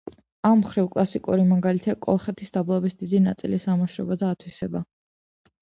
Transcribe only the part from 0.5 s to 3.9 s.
მხრივ კლასიკური მაგალითია კოლხეთის დაბლობის დიდი ნაწილის